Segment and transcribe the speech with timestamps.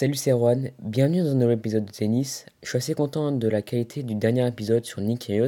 [0.00, 2.46] Salut c'est Erwan, bienvenue dans un nouvel épisode de tennis.
[2.62, 5.46] Je suis assez content de la qualité du dernier épisode sur Nick et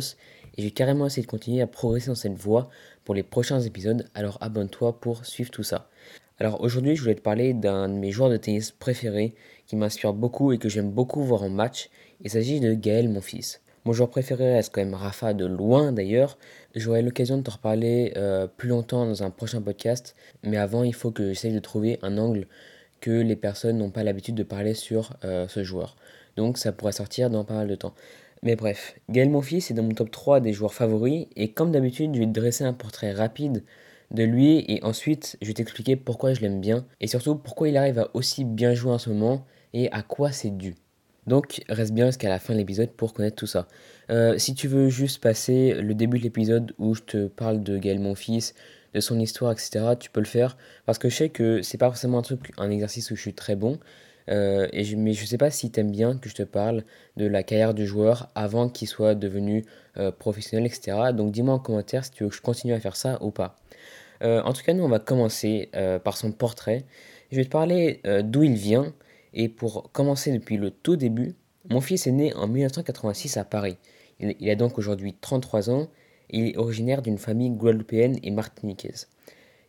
[0.58, 2.68] j'ai carrément essayé de continuer à progresser dans cette voie
[3.02, 5.88] pour les prochains épisodes, alors abonne-toi pour suivre tout ça.
[6.38, 9.34] Alors aujourd'hui je voulais te parler d'un de mes joueurs de tennis préférés
[9.66, 11.88] qui m'inspire beaucoup et que j'aime beaucoup voir en match.
[12.20, 13.62] Il s'agit de Gaël mon fils.
[13.86, 16.36] Mon joueur préféré reste quand même Rafa de loin d'ailleurs.
[16.74, 20.94] J'aurai l'occasion de te reparler euh, plus longtemps dans un prochain podcast, mais avant il
[20.94, 22.46] faut que j'essaye de trouver un angle
[23.02, 25.96] que les personnes n'ont pas l'habitude de parler sur euh, ce joueur.
[26.36, 27.92] Donc ça pourrait sortir dans pas mal de temps.
[28.42, 32.14] Mais bref, Gaël Monfils est dans mon top 3 des joueurs favoris et comme d'habitude,
[32.14, 33.64] je vais te dresser un portrait rapide
[34.12, 37.76] de lui et ensuite je vais t'expliquer pourquoi je l'aime bien et surtout pourquoi il
[37.76, 40.74] arrive à aussi bien jouer en ce moment et à quoi c'est dû.
[41.26, 43.68] Donc reste bien jusqu'à la fin de l'épisode pour connaître tout ça.
[44.10, 47.78] Euh, si tu veux juste passer le début de l'épisode où je te parle de
[47.78, 48.54] Gaël Monfils,
[48.94, 50.56] de son histoire, etc., tu peux le faire.
[50.86, 53.34] Parce que je sais que c'est pas forcément un truc, un exercice où je suis
[53.34, 53.78] très bon.
[54.30, 56.84] Euh, et je, mais je sais pas si tu aimes bien que je te parle
[57.16, 59.64] de la carrière du joueur avant qu'il soit devenu
[59.96, 61.12] euh, professionnel, etc.
[61.12, 63.56] Donc dis-moi en commentaire si tu veux que je continue à faire ça ou pas.
[64.22, 65.70] Euh, en tout cas, nous, on va commencer
[66.04, 66.84] par son portrait.
[67.30, 68.92] Je vais te parler d'où il vient.
[69.34, 71.34] Et pour commencer depuis le tout début,
[71.70, 73.78] mon fils est né en 1986 à Paris.
[74.20, 75.88] Il, il a donc aujourd'hui 33 ans
[76.32, 79.08] il est originaire d'une famille guadeloupéenne et martiniquaise.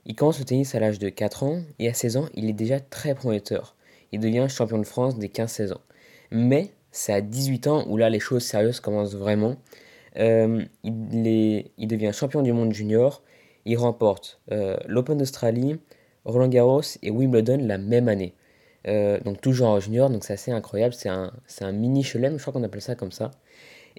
[0.05, 2.53] Il commence le tennis à l'âge de 4 ans et à 16 ans, il est
[2.53, 3.75] déjà très prometteur.
[4.11, 5.81] Il devient champion de France dès 15-16 ans.
[6.31, 9.55] Mais c'est à 18 ans où là les choses sérieuses commencent vraiment.
[10.17, 13.23] Euh, il, devient champion du monde junior.
[13.65, 15.79] Il remporte euh, l'Open d'Australie,
[16.25, 18.35] Roland Garros et Wimbledon la même année.
[18.87, 20.93] Euh, donc toujours en junior, donc c'est assez incroyable.
[20.93, 23.31] C'est un, un mini chelem, je crois qu'on appelle ça comme ça.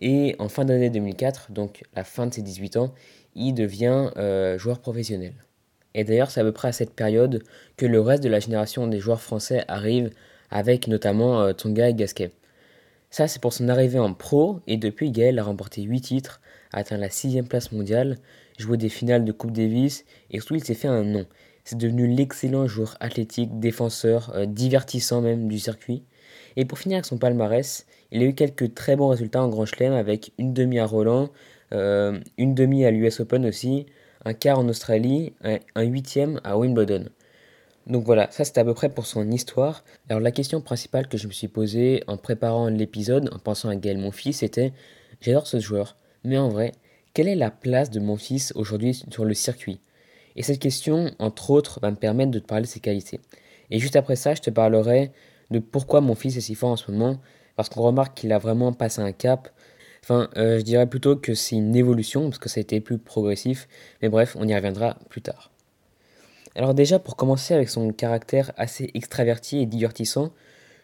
[0.00, 2.94] Et en fin d'année 2004, donc la fin de ses 18 ans,
[3.34, 5.34] il devient euh, joueur professionnel.
[5.94, 7.42] Et d'ailleurs, c'est à peu près à cette période
[7.76, 10.10] que le reste de la génération des joueurs français arrive,
[10.50, 12.32] avec notamment euh, Tonga et Gasquet.
[13.10, 16.40] Ça, c'est pour son arrivée en pro, et depuis, Gaël a remporté 8 titres,
[16.72, 18.18] atteint la 6 place mondiale,
[18.58, 21.26] joué des finales de Coupe Davis, et surtout, il s'est fait un nom.
[21.64, 26.02] C'est devenu l'excellent joueur athlétique, défenseur, euh, divertissant même du circuit.
[26.56, 29.66] Et pour finir avec son palmarès, il a eu quelques très bons résultats en Grand
[29.66, 31.30] Chelem avec une demi à Roland,
[31.72, 33.86] euh, une demi à l'US Open aussi,
[34.24, 37.06] un quart en Australie, un, huitième à Wimbledon.
[37.86, 39.84] Donc voilà, ça c'était à peu près pour son histoire.
[40.08, 43.76] Alors la question principale que je me suis posée en préparant l'épisode, en pensant à
[43.76, 44.72] Gaël mon fils, c'était
[45.20, 46.72] j'adore ce joueur, mais en vrai,
[47.12, 49.80] quelle est la place de mon fils aujourd'hui sur le circuit?
[50.36, 53.20] Et cette question, entre autres, va me permettre de te parler de ses qualités.
[53.70, 55.12] Et juste après ça, je te parlerai
[55.50, 57.18] de pourquoi mon fils est si fort en ce moment,
[57.56, 59.48] parce qu'on remarque qu'il a vraiment passé un cap.
[60.02, 62.98] Enfin, euh, je dirais plutôt que c'est une évolution, parce que ça a été plus
[62.98, 63.68] progressif,
[64.02, 65.50] mais bref, on y reviendra plus tard.
[66.56, 70.30] Alors déjà, pour commencer avec son caractère assez extraverti et divertissant,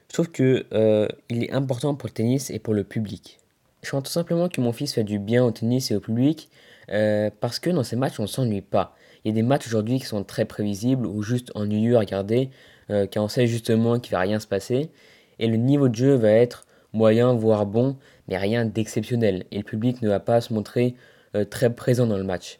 [0.09, 3.39] je trouve qu'il euh, est important pour le tennis et pour le public.
[3.83, 6.51] Je pense tout simplement que mon fils fait du bien au tennis et au public,
[6.91, 8.97] euh, parce que dans ces matchs, on ne s'ennuie pas.
[9.25, 12.51] Il y a des matchs aujourd'hui qui sont très prévisibles ou juste ennuyeux à regarder,
[12.91, 14.91] euh, car on sait justement qu'il va rien se passer.
[15.39, 17.97] Et le niveau de jeu va être moyen, voire bon,
[18.29, 19.45] mais rien d'exceptionnel.
[19.53, 20.95] Et le public ne va pas se montrer
[21.37, 22.59] euh, très présent dans le match.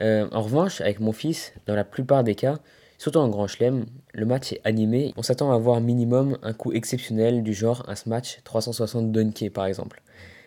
[0.00, 2.58] Euh, en revanche, avec mon fils, dans la plupart des cas,
[2.98, 5.12] surtout en grand chelem, le match est animé.
[5.16, 9.66] On s'attend à avoir minimum un coup exceptionnel du genre un match 360 dunkés par
[9.66, 10.02] exemple.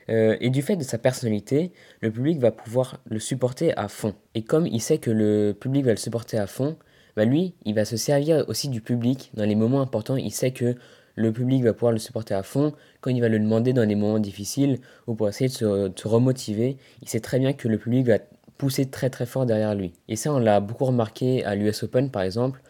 [0.09, 1.71] et du fait de sa personnalité,
[2.01, 4.13] le public va pouvoir le supporter à fond.
[4.35, 6.75] Et comme il sait que le public va le supporter à fond,
[7.15, 10.15] bah lui, il va se servir aussi du public dans les moments importants.
[10.15, 10.75] Il sait que
[11.15, 13.95] le public va pouvoir le supporter à fond quand il va le demander dans les
[13.95, 15.53] moments difficiles ou pour essayer de
[15.95, 16.77] se, remotiver.
[17.01, 18.17] Il sait très bien que le public va
[18.57, 19.93] pousser très très fort derrière lui.
[20.07, 22.61] Et ça, on l'a beaucoup remarqué à l'US Open par exemple,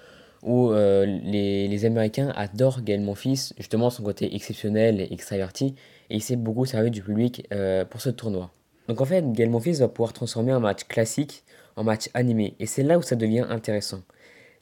[0.41, 5.75] où euh, les, Américains adorent Gaël Monfils, justement son côté exceptionnel et extraverti,
[6.09, 8.51] et il s'est beaucoup servi du public euh, pour ce tournoi.
[8.89, 11.43] Donc en fait, Gaël Monfils va pouvoir transformer un match classique
[11.75, 14.01] en match animé, et c'est là où ça devient intéressant.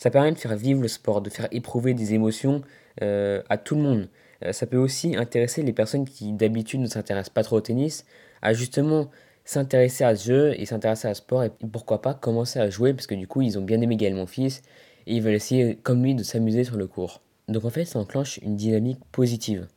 [0.01, 2.63] Ça permet de faire vivre le sport, de faire éprouver des émotions
[3.03, 4.09] euh, à tout le monde.
[4.43, 8.03] Euh, ça peut aussi intéresser les personnes qui d'habitude ne s'intéressent pas trop au tennis
[8.41, 9.11] à justement
[9.45, 12.95] s'intéresser à ce jeu et s'intéresser à ce sport et pourquoi pas commencer à jouer
[12.95, 14.63] parce que du coup ils ont bien aimé Gaël mon fils
[15.05, 17.21] et ils veulent essayer comme lui de s'amuser sur le cours.
[17.47, 19.67] Donc en fait ça enclenche une dynamique positive.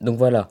[0.00, 0.46] Donc voilà,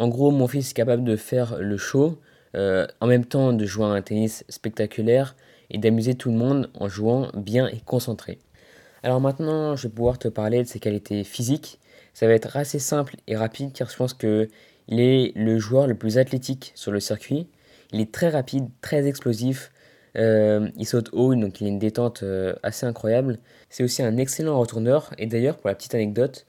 [0.00, 2.18] en gros mon fils est capable de faire le show
[2.56, 5.36] euh, en même temps de jouer à un tennis spectaculaire
[5.70, 8.40] et d'amuser tout le monde en jouant bien et concentré.
[9.02, 11.80] Alors maintenant, je vais pouvoir te parler de ses qualités physiques.
[12.14, 14.48] Ça va être assez simple et rapide car je pense qu'il
[14.88, 17.48] est le joueur le plus athlétique sur le circuit.
[17.92, 19.72] Il est très rapide, très explosif.
[20.16, 23.38] Euh, il saute haut, donc il a une détente euh, assez incroyable.
[23.70, 25.12] C'est aussi un excellent retourneur.
[25.18, 26.46] Et d'ailleurs, pour la petite anecdote,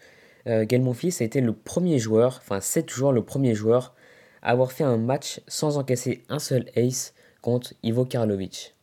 [0.48, 3.96] euh, Monfils a été le premier joueur, enfin c'est toujours le premier joueur,
[4.42, 8.76] à avoir fait un match sans encaisser un seul ace contre Ivo Karlovic.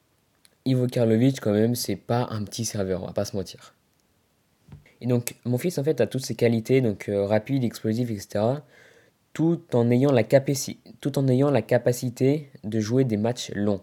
[0.65, 3.75] Ivo Karlovic, quand même, c'est pas un petit serveur, on va pas se mentir.
[5.01, 8.45] Et donc, mon fils, en fait, a toutes ses qualités, donc euh, rapide, explosif, etc.,
[9.33, 10.23] tout en, ayant la
[11.63, 13.81] capacité de jouer des matchs longs.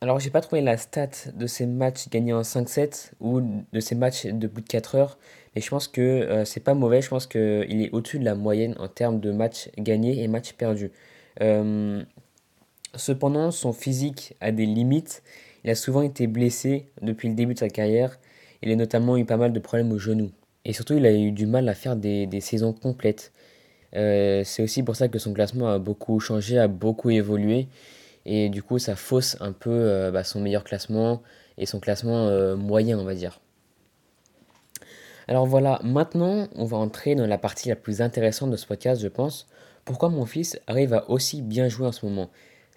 [0.00, 3.42] Alors, j'ai pas trouvé la stat de ces matchs gagnés en 5-7 ou
[3.72, 5.18] de ces matchs de plus de 4 heures,
[5.54, 7.02] mais je pense que euh, c'est pas mauvais.
[7.02, 10.54] Je pense qu'il est au-dessus de la moyenne en termes de matchs gagnés et matchs
[10.54, 10.90] perdus.
[11.42, 12.02] Euh,
[12.94, 15.22] cependant, son physique a des limites.
[15.64, 18.18] Il a souvent été blessé depuis le début de sa carrière.
[18.62, 20.30] Il a notamment eu pas mal de problèmes au genou.
[20.64, 23.32] Et surtout, il a eu du mal à faire des, saisons complètes.
[23.96, 27.68] Euh, c'est aussi pour ça que son classement a beaucoup changé, a beaucoup évolué.
[28.26, 31.22] Et du coup, ça fausse un peu euh, bah, son meilleur classement
[31.58, 33.40] et son classement euh, moyen, on va dire.
[35.28, 39.00] Alors voilà, maintenant, on va entrer dans la partie la plus intéressante de ce podcast,
[39.00, 39.46] je pense.
[39.84, 42.30] Pourquoi mon fils arrive à aussi bien jouer en ce moment?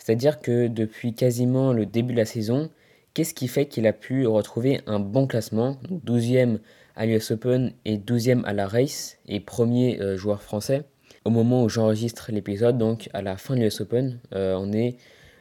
[0.03, 2.69] C'est-à-dire que depuis quasiment le début de la saison,
[3.13, 5.77] qu'est-ce qui fait qu'il a pu retrouver un bon classement?
[6.05, 6.57] 12e
[6.97, 10.83] à l'US Open et 12e à la Race et premier euh, joueur français.
[11.23, 14.97] Au moment où j'enregistre l'épisode, donc à la fin de l'US Open, euh, on est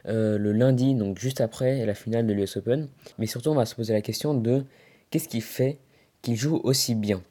[0.07, 2.87] euh, le lundi, donc juste après la finale de l'US Open.
[3.17, 4.63] Mais surtout, on va se poser la question de
[5.09, 5.77] qu'est-ce qui fait
[6.21, 7.21] qu'il joue aussi bien?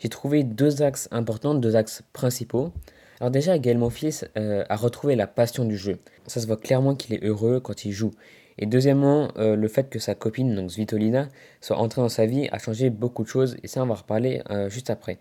[0.00, 2.72] J'ai trouvé deux axes importants, deux axes principaux.
[3.22, 6.00] Alors déjà, Gaël Monfils a retrouvé la passion du jeu.
[6.26, 8.10] Ça se voit clairement qu'il est heureux quand il joue.
[8.58, 11.28] Et deuxièmement, euh, le fait que sa copine, donc Svitolina,
[11.60, 14.42] soit entrée dans sa vie a changé beaucoup de choses, et ça on va reparler
[14.50, 15.18] euh, juste après.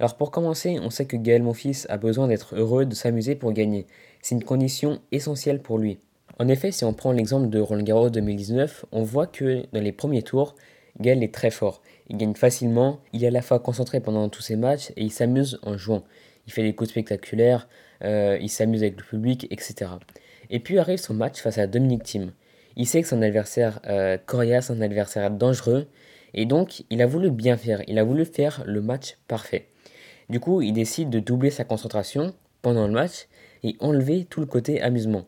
[0.00, 3.52] Alors pour commencer, on sait que Gaël Monfils a besoin d'être heureux, de s'amuser pour
[3.52, 3.86] gagner.
[4.22, 6.00] C'est une condition essentielle pour lui.
[6.40, 9.92] En effet, si on prend l'exemple de Roland Garros 2019, on voit que dans les
[9.92, 10.56] premiers tours,
[10.98, 11.80] Gaël est très fort.
[12.08, 15.12] Il gagne facilement, il est à la fois concentré pendant tous ses matchs et il
[15.12, 16.02] s'amuse en jouant.
[16.46, 17.68] Il fait des coups spectaculaires,
[18.04, 19.90] euh, il s'amuse avec le public, etc.
[20.50, 22.32] Et puis arrive son match face à Dominique Thiem.
[22.76, 25.88] Il sait que son adversaire euh, coriace, un adversaire dangereux,
[26.34, 29.68] et donc il a voulu bien faire, il a voulu faire le match parfait.
[30.28, 33.28] Du coup, il décide de doubler sa concentration pendant le match
[33.62, 35.24] et enlever tout le côté amusement.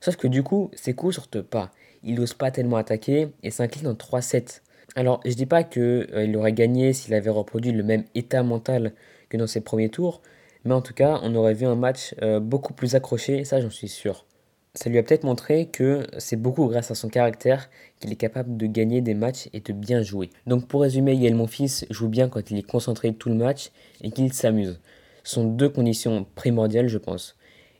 [0.00, 1.70] Sauf que du coup, ses coups sortent pas.
[2.02, 4.60] Il n'ose pas tellement attaquer et s'incline en 3-7.
[4.94, 8.92] Alors, je dis pas qu'il euh, aurait gagné s'il avait reproduit le même état mental
[9.30, 10.20] que dans ses premiers tours,
[10.64, 13.70] mais en tout cas, on aurait vu un match euh, beaucoup plus accroché, ça j'en
[13.70, 14.26] suis sûr
[14.74, 17.68] ça lui a peut-être montré que c'est beaucoup grâce à son caractère
[18.00, 20.30] qu'il est capable de gagner des matchs et de bien jouer.
[20.46, 23.70] Donc pour résumer, Yael Monfils joue bien quand il est concentré tout le match
[24.00, 24.80] et qu'il s'amuse.
[25.24, 27.36] Ce sont deux conditions primordiales, je pense.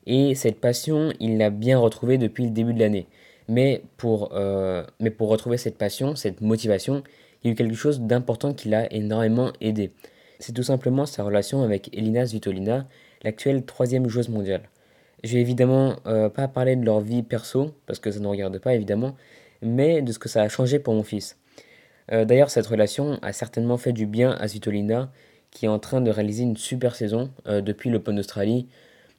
[0.06, 3.06] Et cette passion, il l'a bien retrouvée depuis le début de l'année.
[3.48, 7.02] Mais euh, mais pour retrouver cette passion, cette motivation,
[7.42, 9.92] il y a eu quelque chose d'important qui l'a énormément aidé.
[10.42, 12.88] C'est tout simplement sa relation avec Elina Svitolina,
[13.22, 14.70] l'actuelle troisième joueuse mondiale.
[15.22, 18.58] Je vais évidemment euh, pas parler de leur vie perso, parce que ça ne regarde
[18.58, 19.14] pas évidemment,
[19.62, 21.38] mais de ce que ça a changé pour mon fils.
[22.10, 25.12] Euh, d'ailleurs, cette relation a certainement fait du bien à Svitolina,
[25.52, 28.66] qui est en train de réaliser une super saison euh, depuis l'Open d'Australie.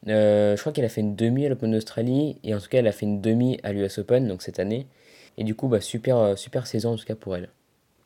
[0.06, 2.88] je crois qu'elle a fait une demi à l'Open d'Australie, et en tout cas, elle
[2.88, 4.88] a fait une demi à l'US Open, donc cette année.
[5.38, 7.48] Et du coup, bah, super, super saison en tout cas pour elle.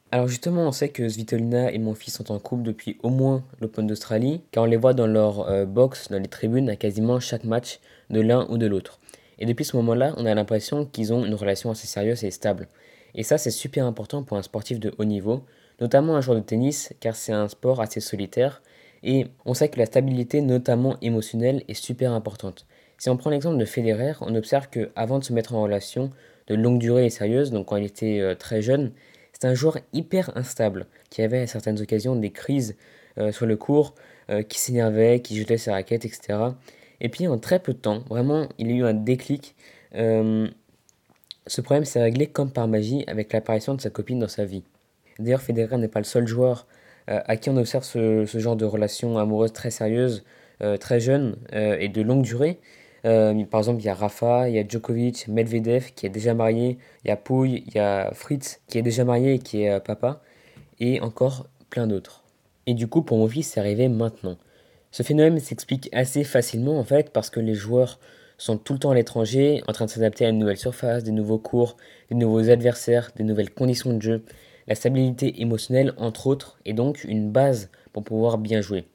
[0.10, 3.44] Alors justement, on sait que Svitolina et mon fils sont en couple depuis au moins
[3.60, 7.20] l'Open d'Australie, car on les voit dans leur euh, box, dans les tribunes, à quasiment
[7.20, 9.00] chaque match de l'un ou de l'autre.
[9.38, 12.70] Et depuis ce moment-là, on a l'impression qu'ils ont une relation assez sérieuse et stable.
[13.16, 15.44] Et ça, c'est super important pour un sportif de haut niveau,
[15.82, 18.62] notamment un joueur de tennis, car c'est un sport assez solitaire,
[19.04, 22.66] et on sait que la stabilité, notamment émotionnelle, est super importante.
[22.98, 26.12] Si on prend l'exemple de Federer, on observe qu'avant de se mettre en relation
[26.48, 28.92] de longue durée et sérieuse, donc quand il était euh, très jeune,
[29.40, 32.76] c'est un joueur hyper instable, qui avait à certaines occasions des crises
[33.20, 33.94] euh, sur le court,
[34.32, 36.40] euh, qui s'énervait, qui jetait ses raquettes, etc.
[37.02, 39.56] Et puis en très peu de temps, vraiment, il a eu un déclic.
[39.94, 40.48] Euh,
[41.46, 44.64] ce problème s'est réglé comme par magie avec l'apparition de sa copine dans sa vie.
[45.20, 46.66] D'ailleurs, Federer n'est pas le seul joueur
[47.08, 50.26] à qui on observe ce, ce, genre de relation amoureuse très sérieuse,
[50.82, 52.60] très jeune et de longue durée.
[53.06, 56.34] Euh, par exemple, il y a Rafa, il y a Djokovic, Medvedev qui est déjà
[56.34, 59.64] marié, il y a Pouille, il y a Fritz qui est déjà marié et qui
[59.64, 60.22] est euh, papa,
[60.80, 62.24] et encore plein d'autres.
[62.66, 64.38] Et du coup, pour mon fils, c'est arrivé maintenant.
[64.92, 68.00] Ce phénomène s'explique assez facilement en fait parce que les joueurs
[68.38, 71.12] sont tout le temps à l'étranger, en train de s'adapter à une nouvelle surface, des
[71.12, 71.78] nouveaux cours,
[72.10, 74.24] des nouveaux adversaires, des nouvelles conditions de jeu.
[74.68, 78.86] La stabilité émotionnelle, entre autres, est donc une base pour pouvoir bien jouer.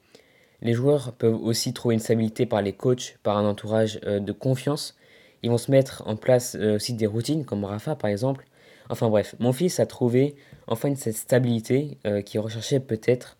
[0.63, 4.31] Les joueurs peuvent aussi trouver une stabilité par les coachs, par un entourage euh, de
[4.31, 4.95] confiance.
[5.43, 8.45] Ils vont se mettre en place euh, aussi des routines, comme Rafa par exemple.
[8.89, 10.35] Enfin bref, mon fils a trouvé
[10.67, 13.37] enfin cette stabilité euh, qu'il recherchait peut-être.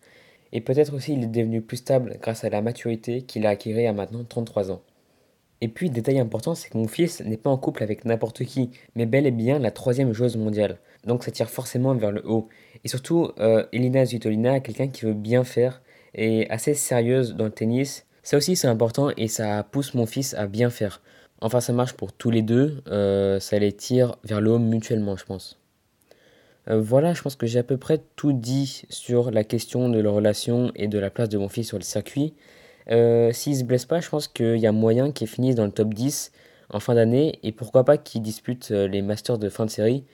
[0.52, 3.86] Et peut-être aussi il est devenu plus stable grâce à la maturité qu'il a acquis
[3.86, 4.82] à maintenant 33 ans.
[5.64, 8.70] Et puis, détail important, c'est que mon fils n'est pas en couple avec n'importe qui,
[8.96, 10.78] mais bel et bien la troisième joueuse mondiale.
[11.06, 12.50] Donc ça tire forcément vers le haut.
[12.84, 15.80] Et surtout, euh, Elina Zvitolina est quelqu'un qui veut bien faire
[16.14, 18.06] et assez sérieuse dans le tennis.
[18.22, 21.00] Ça aussi c'est important et ça pousse mon fils à bien faire.
[21.40, 25.16] Enfin ça marche pour tous les deux, euh, ça les tire vers le haut mutuellement
[25.16, 25.60] je pense.
[26.70, 29.98] Euh, voilà, je pense que j'ai à peu près tout dit sur la question de
[29.98, 32.34] leur relation et de la place de mon fils sur le circuit.
[32.90, 35.72] Euh, S'il se blesse pas, je pense qu'il y a moyen qu'il finisse dans le
[35.72, 36.32] top 10
[36.70, 40.04] en fin d'année et pourquoi pas qu'il dispute euh, les Masters de fin de série.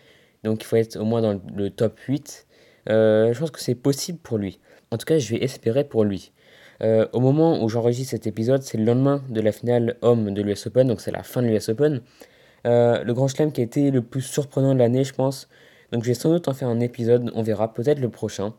[0.45, 2.47] Donc il faut être au moins dans le top 8.
[2.89, 4.59] Euh, je pense que c'est possible pour lui.
[4.91, 6.33] En tout cas, je vais espérer pour lui.
[6.83, 10.43] Euh, au moment où j'enregistre cet épisode, c'est le lendemain de la finale homme de
[10.43, 12.01] l'US Open, donc c'est la fin de l'US Open.
[12.65, 15.49] le grand chelem qui a été le plus surprenant de l'année, je pense.
[15.93, 18.55] Donc je vais sans doute en faire un épisode, on verra peut-être le prochain.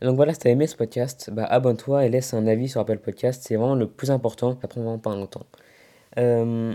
[0.00, 2.98] Donc voilà, si t'as aimé ce podcast, bah abonne-toi et laisse un avis sur Apple
[2.98, 5.46] Podcast, c'est vraiment le plus important, ça prend vraiment pas longtemps.
[6.18, 6.74] Euh,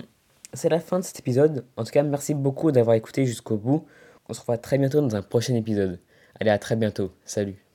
[0.54, 3.86] c'est la fin de cet épisode, en tout cas merci beaucoup d'avoir écouté jusqu'au bout,
[4.30, 6.00] on se revoit très bientôt dans un prochain épisode.
[6.40, 7.69] Allez, à très bientôt, salut